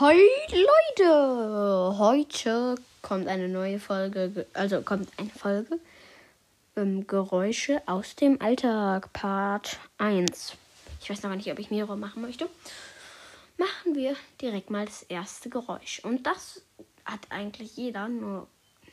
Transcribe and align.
Hi 0.00 0.16
Leute, 0.48 1.98
heute 1.98 2.76
kommt 3.02 3.28
eine 3.28 3.46
neue 3.46 3.78
Folge, 3.78 4.46
also 4.54 4.80
kommt 4.80 5.10
eine 5.18 5.28
Folge 5.28 5.78
ähm, 6.76 7.06
Geräusche 7.06 7.82
aus 7.84 8.16
dem 8.16 8.40
Alltag, 8.40 9.12
Part 9.12 9.78
1. 9.98 10.56
Ich 11.02 11.10
weiß 11.10 11.22
noch 11.24 11.34
nicht, 11.34 11.52
ob 11.52 11.58
ich 11.58 11.70
mehrere 11.70 11.98
machen 11.98 12.22
möchte. 12.22 12.48
Machen 13.58 13.94
wir 13.94 14.16
direkt 14.40 14.70
mal 14.70 14.86
das 14.86 15.02
erste 15.02 15.50
Geräusch. 15.50 16.00
Und 16.02 16.26
das 16.26 16.62
hat 17.04 17.20
eigentlich 17.28 17.76
jeder, 17.76 18.08
nur 18.08 18.48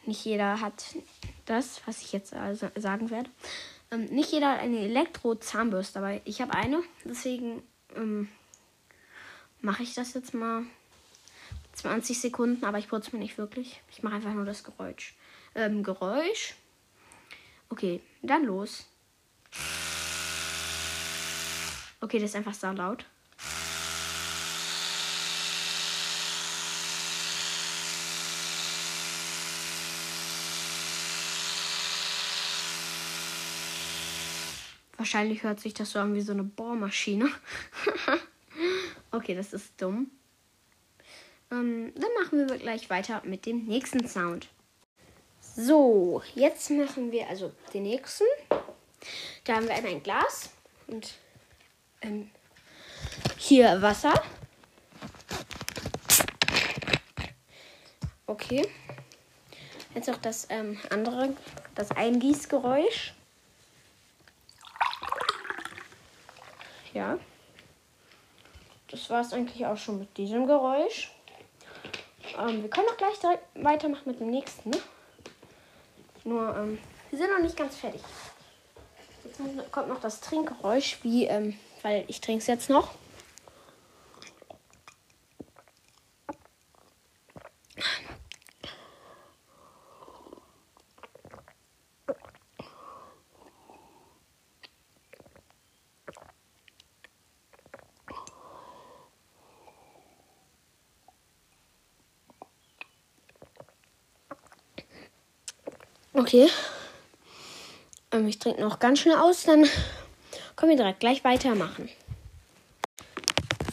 nicht 0.06 0.26
jeder 0.26 0.60
hat 0.60 0.84
das, 1.46 1.80
was 1.86 2.02
ich 2.02 2.12
jetzt 2.12 2.34
also 2.34 2.68
sagen 2.76 3.10
werde. 3.10 3.30
Ähm, 3.90 4.04
nicht 4.08 4.34
jeder 4.34 4.52
hat 4.52 4.60
eine 4.60 4.80
Elektro-Zahnbürste 4.80 5.94
dabei. 5.94 6.22
Ich 6.26 6.42
habe 6.42 6.54
eine, 6.54 6.84
deswegen 7.06 7.64
ähm, 7.96 8.28
mache 9.62 9.84
ich 9.84 9.94
das 9.94 10.14
jetzt 10.14 10.34
mal 10.34 10.66
20 11.80 12.20
Sekunden, 12.20 12.65
aber 12.65 12.78
ich 12.78 12.89
putze 12.89 13.15
mir 13.15 13.19
nicht 13.21 13.38
wirklich. 13.38 13.82
Ich 13.89 14.04
mache 14.04 14.15
einfach 14.15 14.33
nur 14.33 14.43
das 14.43 14.65
Geräusch. 14.65 15.15
Ähm, 15.56 15.82
Geräusch. 15.82 16.56
Okay, 17.70 18.01
dann 18.21 18.43
los. 18.43 18.86
Okay, 22.01 22.20
das 22.20 22.32
ist 22.32 22.36
einfach 22.36 22.54
sehr 22.54 22.73
laut. 22.73 23.06
Wahrscheinlich 34.98 35.44
hört 35.44 35.61
sich 35.61 35.73
das 35.73 35.92
so 35.92 36.00
an 36.00 36.14
wie 36.14 36.22
so 36.22 36.34
eine 36.34 36.44
Bohrmaschine. 36.44 37.30
okay, 39.11 39.34
das 39.34 39.53
ist 39.53 39.81
dumm. 39.81 40.11
Ähm, 41.52 41.94
dann 41.95 42.12
machen 42.22 42.48
wir 42.48 42.58
gleich 42.58 42.89
weiter 42.89 43.22
mit 43.26 43.45
dem 43.45 43.66
nächsten 43.66 44.08
Sound. 44.08 44.48
So, 45.42 46.22
jetzt 46.36 46.70
machen 46.70 47.12
wir 47.12 47.28
also 47.28 47.52
den 47.73 47.84
nächsten. 47.84 48.26
Da 49.44 49.56
haben 49.56 49.68
wir 49.68 49.73
einmal 49.73 49.92
ein 49.92 50.04
Glas 50.04 50.52
und 50.88 51.16
ähm, 52.02 52.30
hier 53.38 53.82
Wasser. 53.82 54.14
Okay. 58.28 58.68
Jetzt 59.95 60.10
auch 60.10 60.18
das 60.18 60.45
ähm, 60.50 60.80
andere, 60.92 61.36
das 61.73 61.92
Eingießgeräusch. 61.92 63.14
Ja. 66.94 67.18
Das 68.92 69.10
war 69.10 69.22
es 69.22 69.34
eigentlich 69.34 69.66
auch 69.66 69.78
schon 69.78 70.00
mit 70.00 70.16
diesem 70.18 70.45
Geräusch. 70.45 71.12
Ähm, 72.40 72.62
wir 72.62 72.70
können 72.70 72.88
auch 72.88 72.98
gleich 72.98 73.20
direkt 73.20 73.44
weitermachen 73.56 74.04
mit 74.06 74.20
dem 74.20 74.32
nächsten. 74.32 74.70
Ne? 74.70 74.78
Nur, 76.23 76.56
ähm, 76.56 76.80
wir 77.09 77.20
sind 77.20 77.30
noch 77.32 77.42
nicht 77.42 77.58
ganz 77.58 77.76
fertig. 77.76 78.02
Jetzt 79.26 79.72
kommt 79.72 79.90
noch 79.90 80.00
das 80.00 80.22
Trinkgeräusch, 80.22 81.00
wie, 81.04 81.26
ähm, 81.26 81.58
weil 81.82 82.06
ich 82.08 82.22
trinke 82.22 82.42
es 82.42 82.48
jetzt 82.48 82.70
noch. 82.70 82.92
Okay. 106.20 106.50
Ähm, 108.12 108.28
ich 108.28 108.39
trinke 108.39 108.60
noch 108.60 108.80
ganz 108.80 108.99
schnell 108.99 109.16
aus, 109.16 109.44
dann 109.44 109.66
können 110.58 110.71
wir 110.71 110.76
direkt 110.76 110.99
gleich 110.99 111.23
weitermachen. 111.23 111.88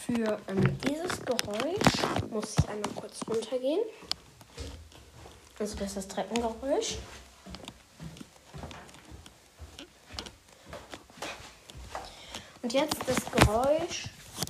Für 0.05 0.39
ähm, 0.47 0.77
dieses 0.87 1.19
Geräusch 1.25 2.29
muss 2.31 2.55
ich 2.57 2.69
einmal 2.69 2.89
kurz 2.95 3.19
runtergehen. 3.29 3.81
Also 5.59 5.75
das 5.75 5.89
ist 5.89 5.97
das 5.97 6.07
Treppengeräusch. 6.07 6.99
Und 12.61 12.71
jetzt 12.71 12.95
das 13.07 13.29
Geräusch 13.29 14.05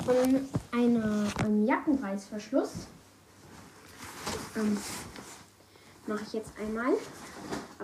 von 0.06 0.48
einer, 0.72 1.28
einem 1.40 1.66
Jackenreißverschluss. 1.66 2.86
Ähm, 4.56 4.78
Mache 6.06 6.24
ich 6.26 6.34
jetzt 6.34 6.52
einmal. 6.58 6.94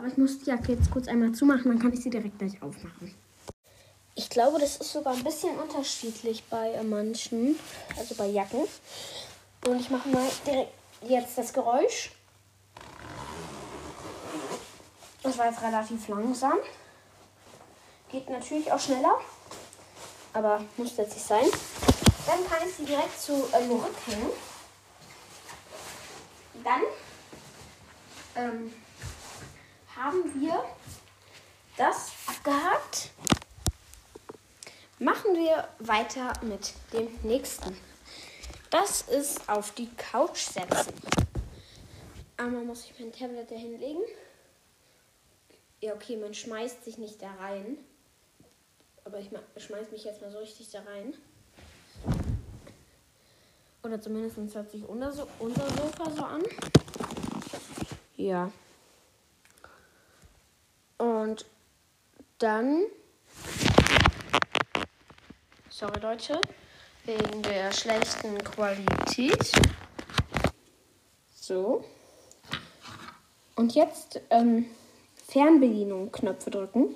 Aber 0.04 0.12
ich 0.12 0.18
muss 0.18 0.38
die 0.40 0.50
Jacke 0.50 0.74
jetzt 0.74 0.92
kurz 0.92 1.08
einmal 1.08 1.32
zumachen, 1.32 1.64
dann 1.64 1.80
kann 1.80 1.94
ich 1.94 2.04
sie 2.04 2.10
direkt 2.10 2.38
gleich 2.38 2.62
aufmachen. 2.62 3.16
Ich 4.16 4.30
glaube, 4.30 4.60
das 4.60 4.76
ist 4.76 4.92
sogar 4.92 5.14
ein 5.14 5.24
bisschen 5.24 5.58
unterschiedlich 5.58 6.44
bei 6.50 6.78
manchen, 6.84 7.58
also 7.98 8.14
bei 8.16 8.28
Jacken. 8.28 8.68
Und 9.66 9.80
ich 9.80 9.90
mache 9.90 10.10
mal 10.10 10.28
direkt 10.46 10.74
jetzt 11.08 11.38
das 11.38 11.54
Geräusch. 11.54 12.12
Das 15.22 15.38
war 15.38 15.46
jetzt 15.46 15.62
relativ 15.62 16.06
langsam. 16.10 16.58
Geht 18.12 18.30
natürlich 18.30 18.70
auch 18.74 18.82
schneller, 18.82 19.22
aber 20.34 20.66
muss 20.76 20.98
jetzt 20.98 21.14
nicht 21.14 21.26
sein. 21.26 21.46
Dann 22.26 22.46
kann 22.50 22.68
ich 22.68 22.76
sie 22.76 22.84
direkt 22.84 23.22
zu 23.22 23.32
ähm, 23.54 23.72
rückhängen. 23.72 24.32
Dann 26.62 26.82
ähm, 28.36 28.74
haben 29.96 30.42
wir 30.42 30.64
das 31.78 32.12
abgehakt. 32.28 33.12
Machen 35.00 35.36
wir 35.36 35.68
weiter 35.80 36.34
mit 36.44 36.74
dem 36.94 37.08
nächsten. 37.24 37.76
Das 38.70 39.04
ist 39.04 39.48
auf 39.50 39.72
die 39.72 39.90
Couch 39.96 40.40
setzen. 40.40 40.94
Einmal 42.38 42.64
muss 42.64 42.86
ich 42.86 43.00
mein 43.00 43.12
Tablet 43.12 43.52
da 43.52 43.56
hinlegen. 43.56 44.02
Ja, 45.82 45.94
okay, 45.94 46.18
man 46.18 46.34
schmeißt 46.34 46.84
sich 46.84 46.98
nicht 46.98 47.22
da 47.22 47.32
rein. 47.40 47.78
Aber 49.06 49.20
ich 49.20 49.30
schmeiß 49.58 49.92
mich 49.92 50.06
jetzt 50.06 50.22
mal 50.22 50.32
so 50.32 50.40
richtig 50.40 50.72
da 50.72 50.80
rein. 50.80 51.14
Oder 53.84 54.02
zumindest 54.02 54.56
hört 54.56 54.72
sich 54.72 54.88
unser, 54.88 55.28
unser 55.40 55.70
Sofa 55.70 56.10
so 56.10 56.24
an. 56.24 56.44
Ja. 58.16 58.50
Und 61.04 61.46
dann. 62.38 62.86
Sorry, 65.70 66.00
Leute. 66.00 66.40
Wegen 67.04 67.42
der 67.42 67.74
schlechten 67.74 68.42
Qualität. 68.42 69.52
So. 71.36 71.84
Und 73.58 73.76
jetzt 73.76 74.22
ähm, 74.30 74.68
Fernbedienung 75.28 76.10
Knöpfe 76.10 76.52
drücken. 76.52 76.96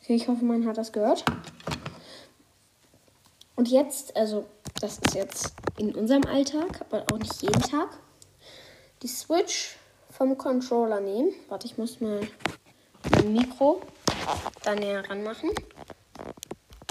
Okay, 0.00 0.14
ich 0.14 0.28
hoffe, 0.28 0.44
man 0.44 0.68
hat 0.68 0.78
das 0.78 0.92
gehört. 0.92 1.24
Und 3.56 3.66
jetzt, 3.66 4.16
also 4.16 4.46
das 4.82 4.98
ist 4.98 5.14
jetzt 5.14 5.52
in 5.78 5.94
unserem 5.94 6.24
Alltag, 6.26 6.80
aber 6.80 7.04
auch 7.12 7.18
nicht 7.18 7.40
jeden 7.40 7.62
Tag, 7.62 7.88
die 9.02 9.08
Switch 9.08 9.76
vom 10.10 10.36
Controller 10.36 11.00
nehmen. 11.00 11.32
Warte, 11.48 11.66
ich 11.66 11.78
muss 11.78 12.00
mal 12.00 12.20
mein 13.12 13.32
Mikro 13.32 13.80
da 14.64 14.74
näher 14.74 15.08
ranmachen. 15.08 15.50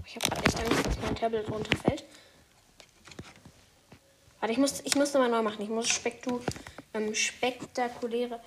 Ich 0.06 0.16
habe 0.16 0.26
gerade 0.30 0.46
echt 0.46 0.60
Angst, 0.60 0.86
dass 0.86 1.02
mein 1.02 1.16
Tablet 1.16 1.52
runterfällt. 1.52 2.06
Warte, 4.40 4.54
ich 4.54 4.58
muss, 4.58 4.80
ich 4.86 4.96
muss 4.96 5.14
nochmal 5.14 5.30
neu 5.30 5.42
machen. 5.42 5.62
Ich 5.62 5.70
muss 5.70 5.90
spektu, 5.90 6.40
ähm, 6.94 7.14
spektakuläre 7.14 8.40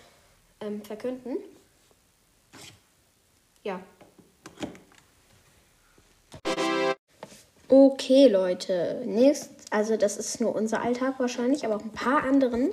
ähm, 0.60 0.82
verkünden. 0.82 1.36
Ja, 3.62 3.80
Okay, 7.76 8.28
Leute. 8.28 9.02
Nächst, 9.04 9.50
also 9.70 9.96
das 9.96 10.16
ist 10.16 10.40
nur 10.40 10.54
unser 10.54 10.80
Alltag 10.82 11.14
wahrscheinlich, 11.18 11.64
aber 11.64 11.74
auch 11.74 11.82
ein 11.82 11.90
paar 11.90 12.22
anderen. 12.22 12.70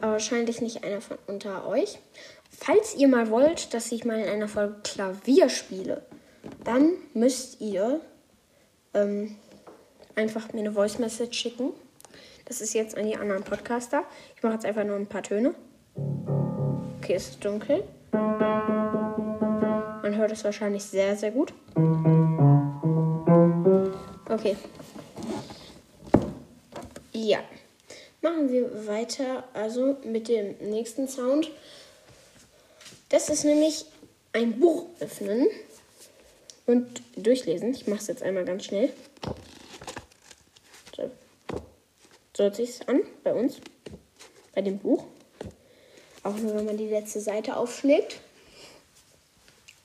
Aber 0.00 0.12
wahrscheinlich 0.12 0.60
nicht 0.60 0.84
einer 0.84 1.00
von 1.00 1.18
unter 1.26 1.66
euch. 1.66 1.98
Falls 2.48 2.94
ihr 2.94 3.08
mal 3.08 3.30
wollt, 3.30 3.74
dass 3.74 3.90
ich 3.90 4.04
mal 4.04 4.20
in 4.20 4.28
einer 4.28 4.46
Folge 4.46 4.76
Klavier 4.84 5.48
spiele, 5.48 6.02
dann 6.62 6.92
müsst 7.14 7.60
ihr 7.60 8.00
ähm, 8.94 9.34
einfach 10.14 10.52
mir 10.52 10.60
eine 10.60 10.70
Voice 10.70 11.00
Message 11.00 11.36
schicken. 11.36 11.72
Das 12.44 12.60
ist 12.60 12.74
jetzt 12.74 12.96
an 12.96 13.06
die 13.06 13.16
anderen 13.16 13.42
Podcaster. 13.42 14.04
Ich 14.36 14.44
mache 14.44 14.54
jetzt 14.54 14.66
einfach 14.66 14.84
nur 14.84 14.94
ein 14.94 15.08
paar 15.08 15.24
Töne. 15.24 15.52
Okay, 16.98 17.14
es 17.14 17.30
ist 17.30 17.44
dunkel. 17.44 17.82
Man 20.02 20.14
hört 20.14 20.30
es 20.30 20.44
wahrscheinlich 20.44 20.84
sehr, 20.84 21.16
sehr 21.16 21.32
gut. 21.32 21.52
Okay. 24.32 24.56
Ja. 27.12 27.44
Machen 28.22 28.50
wir 28.50 28.86
weiter, 28.86 29.44
also 29.52 29.98
mit 30.04 30.28
dem 30.28 30.56
nächsten 30.70 31.06
Sound. 31.06 31.50
Das 33.10 33.28
ist 33.28 33.44
nämlich 33.44 33.84
ein 34.32 34.58
Buch 34.58 34.86
öffnen 35.00 35.48
und 36.64 37.02
durchlesen. 37.16 37.72
Ich 37.72 37.86
mache 37.86 38.00
es 38.00 38.06
jetzt 38.06 38.22
einmal 38.22 38.46
ganz 38.46 38.64
schnell. 38.64 38.90
So, 40.96 41.10
so 42.34 42.44
hört 42.44 42.56
sich 42.56 42.88
an 42.88 43.02
bei 43.22 43.34
uns, 43.34 43.58
bei 44.54 44.62
dem 44.62 44.78
Buch. 44.78 45.04
Auch 46.22 46.36
nur, 46.36 46.54
wenn 46.54 46.64
man 46.64 46.78
die 46.78 46.88
letzte 46.88 47.20
Seite 47.20 47.56
aufschlägt. 47.56 48.20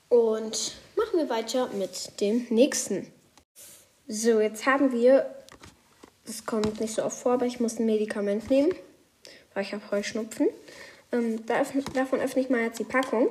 Und 0.08 0.72
machen 0.96 1.18
wir 1.18 1.28
weiter 1.28 1.68
mit 1.74 2.18
dem 2.22 2.46
nächsten. 2.48 3.12
So, 4.10 4.40
jetzt 4.40 4.64
haben 4.64 4.90
wir, 4.90 5.34
das 6.24 6.46
kommt 6.46 6.80
nicht 6.80 6.94
so 6.94 7.04
oft 7.04 7.18
vor, 7.18 7.34
aber 7.34 7.44
ich 7.44 7.60
muss 7.60 7.78
ein 7.78 7.84
Medikament 7.84 8.48
nehmen, 8.48 8.74
weil 9.52 9.64
ich 9.64 9.74
habe 9.74 9.90
Heuschnupfen. 9.90 10.48
Ähm, 11.12 11.44
davon 11.44 12.20
öffne 12.20 12.40
ich 12.40 12.48
mal 12.48 12.62
jetzt 12.62 12.78
die 12.78 12.84
Packung. 12.84 13.28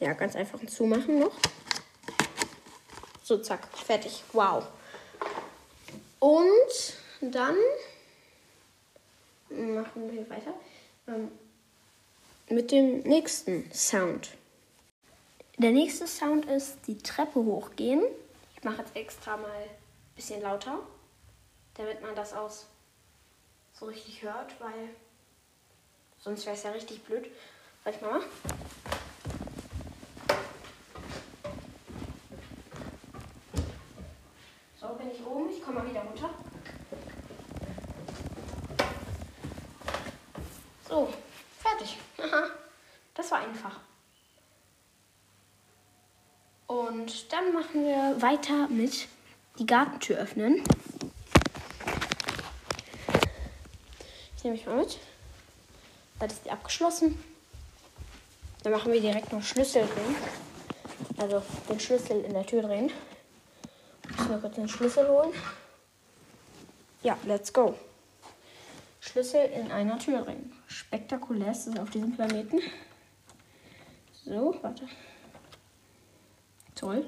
Ja, 0.00 0.12
ganz 0.12 0.36
einfach 0.36 0.60
ein 0.60 0.68
Zumachen 0.68 1.18
noch. 1.18 1.32
So, 3.22 3.38
zack, 3.38 3.66
fertig. 3.74 4.22
Wow. 4.34 4.66
Und 6.18 6.98
dann 7.22 7.56
machen 9.48 10.12
wir 10.12 10.28
weiter 10.28 10.52
ähm, 11.06 11.30
mit 12.50 12.70
dem 12.70 13.00
nächsten 13.00 13.72
Sound. 13.72 14.32
Der 15.56 15.70
nächste 15.70 16.06
Sound 16.06 16.44
ist 16.44 16.76
die 16.86 16.98
Treppe 16.98 17.40
hochgehen. 17.40 18.02
Ich 18.58 18.64
mache 18.64 18.78
jetzt 18.78 18.96
extra 18.96 19.36
mal 19.36 19.48
ein 19.52 19.68
bisschen 20.16 20.42
lauter, 20.42 20.80
damit 21.74 22.02
man 22.02 22.16
das 22.16 22.32
aus 22.32 22.66
so 23.72 23.86
richtig 23.86 24.20
hört, 24.22 24.60
weil 24.60 24.88
sonst 26.18 26.44
wäre 26.44 26.56
es 26.56 26.64
ja 26.64 26.72
richtig 26.72 27.04
blöd. 27.04 27.30
Soll 27.84 27.94
ich 27.94 28.00
mal? 28.00 28.20
So, 34.80 34.88
bin 34.94 35.12
ich 35.12 35.24
oben. 35.24 35.50
Ich 35.50 35.62
komme 35.62 35.78
mal 35.78 35.88
wieder 35.88 36.00
runter. 36.00 36.30
So, 40.88 41.12
fertig. 41.60 41.96
das 43.14 43.30
war 43.30 43.38
einfach. 43.38 43.78
Und 46.66 47.32
machen 47.52 47.84
wir 47.84 48.20
weiter 48.20 48.68
mit 48.68 49.08
die 49.58 49.66
Gartentür 49.66 50.18
öffnen. 50.18 50.62
Ich 54.36 54.44
nehme 54.44 54.56
mich 54.56 54.66
mal 54.66 54.76
mit. 54.76 54.98
Dann 56.18 56.30
ist 56.30 56.44
die 56.44 56.50
abgeschlossen. 56.50 57.22
Dann 58.62 58.72
machen 58.72 58.92
wir 58.92 59.00
direkt 59.00 59.32
noch 59.32 59.42
Schlüssel 59.42 59.82
drin. 59.82 60.16
Also 61.18 61.42
den 61.68 61.80
Schlüssel 61.80 62.24
in 62.24 62.32
der 62.32 62.46
Tür 62.46 62.62
drehen. 62.62 62.90
Müssen 64.08 64.30
wir 64.30 64.38
kurz 64.38 64.54
den 64.54 64.68
Schlüssel 64.68 65.08
holen. 65.08 65.32
Ja, 67.02 67.16
let's 67.24 67.52
go. 67.52 67.74
Schlüssel 69.00 69.44
in 69.46 69.70
einer 69.70 69.98
Tür 69.98 70.22
drehen. 70.22 70.52
Spektakulär 70.66 71.52
ist 71.52 71.66
es 71.66 71.78
auf 71.78 71.90
diesem 71.90 72.14
Planeten. 72.14 72.60
So, 74.24 74.56
warte. 74.62 74.88
Toll. 76.74 77.04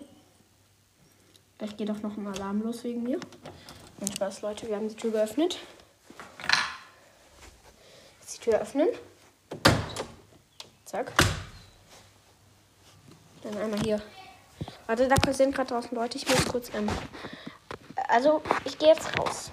Vielleicht 1.60 1.76
geht 1.76 1.90
auch 1.90 2.00
noch 2.00 2.16
ein 2.16 2.26
Alarm 2.26 2.62
los 2.62 2.84
wegen 2.84 3.02
mir. 3.02 3.20
Und 4.00 4.14
Spaß, 4.14 4.40
Leute, 4.40 4.66
wir 4.66 4.76
haben 4.76 4.88
die 4.88 4.94
Tür 4.94 5.10
geöffnet. 5.10 5.58
Jetzt 8.22 8.38
die 8.38 8.44
Tür 8.50 8.58
öffnen. 8.58 8.88
Zack. 10.86 11.12
Dann 13.42 13.58
einmal 13.58 13.78
hier. 13.80 14.00
Warte, 14.86 15.06
da 15.06 15.32
sind 15.34 15.54
gerade 15.54 15.68
draußen 15.68 15.94
Leute. 15.94 16.16
Ich 16.16 16.26
muss 16.26 16.46
kurz. 16.46 16.70
Ähm, 16.72 16.88
also, 18.08 18.40
ich 18.64 18.78
gehe 18.78 18.88
jetzt 18.88 19.18
raus. 19.18 19.50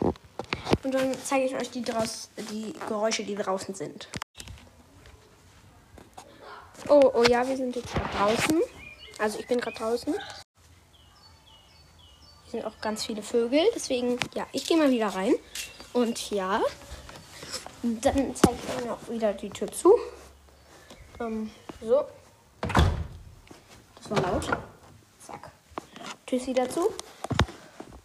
Und 0.86 0.94
dann 0.94 1.13
zeige 1.25 1.44
ich 1.44 1.56
euch 1.56 1.71
die, 1.71 1.81
draus, 1.81 2.30
die 2.38 2.71
Geräusche, 2.88 3.25
die 3.25 3.36
draußen 3.36 3.75
sind. 3.75 4.07
Oh, 6.88 7.12
oh 7.13 7.24
ja, 7.24 7.45
wir 7.45 7.57
sind 7.57 7.75
jetzt 7.75 7.94
draußen. 8.18 8.62
Also 9.19 9.39
ich 9.39 9.48
bin 9.48 9.59
gerade 9.59 9.75
draußen. 9.75 10.15
Hier 12.49 12.61
sind 12.61 12.65
auch 12.65 12.79
ganz 12.79 13.05
viele 13.05 13.21
Vögel. 13.21 13.59
Deswegen, 13.75 14.17
ja, 14.33 14.47
ich 14.53 14.65
gehe 14.65 14.77
mal 14.77 14.89
wieder 14.89 15.09
rein. 15.09 15.35
Und 15.91 16.31
ja, 16.31 16.61
dann 17.83 18.35
zeige 18.35 18.57
ich 18.63 18.83
euch 18.83 18.89
auch 18.89 19.09
wieder 19.09 19.33
die 19.33 19.49
Tür 19.49 19.69
zu. 19.69 19.94
Ähm, 21.19 21.51
so. 21.81 22.05
Das 22.61 24.09
war 24.09 24.21
laut. 24.21 24.47
Zack. 25.19 25.51
Tür 26.25 26.38
ist 26.38 26.47
wieder 26.47 26.69
zu. 26.69 26.89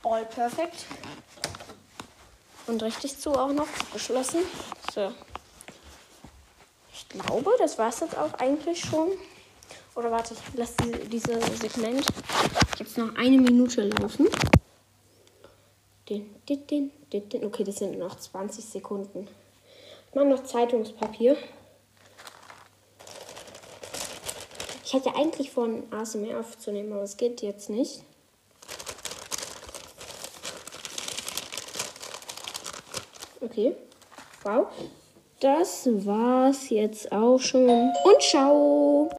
All 0.02 0.24
perfect. 0.24 0.86
Und 2.66 2.82
richtig 2.82 3.18
zu 3.18 3.32
auch 3.32 3.52
noch. 3.52 3.68
Geschlossen. 3.92 4.40
So. 4.92 5.12
Ich 6.92 7.08
glaube, 7.08 7.52
das 7.58 7.78
war 7.78 7.90
es 7.90 8.00
jetzt 8.00 8.16
auch 8.16 8.34
eigentlich 8.34 8.80
schon. 8.84 9.10
Oder 9.94 10.10
warte, 10.10 10.34
ich 10.34 10.58
lasse 10.58 10.74
diese, 11.10 11.38
diese 11.38 11.56
Segment 11.56 12.06
jetzt 12.78 12.96
noch 12.96 13.14
eine 13.16 13.38
Minute 13.38 13.88
laufen. 13.88 14.28
Den, 16.08 16.34
den, 16.48 16.90
den. 17.12 17.44
Okay, 17.44 17.64
das 17.64 17.76
sind 17.76 17.98
noch 17.98 18.18
20 18.18 18.64
Sekunden. 18.64 19.28
Ich 20.08 20.14
mache 20.14 20.26
noch 20.26 20.42
Zeitungspapier. 20.44 21.36
Ich 24.84 24.94
hatte 24.94 25.14
eigentlich 25.14 25.50
vor, 25.50 25.64
ein 25.64 25.90
ASMR 25.90 26.40
aufzunehmen, 26.40 26.92
aber 26.92 27.02
es 27.02 27.16
geht 27.16 27.40
jetzt 27.40 27.70
nicht. 27.70 28.02
Okay. 33.40 33.74
Wow. 34.42 34.66
Das 35.40 35.86
war's 35.86 36.70
jetzt 36.70 37.10
auch 37.10 37.38
schon. 37.38 37.68
Und 37.68 38.22
ciao! 38.22 39.10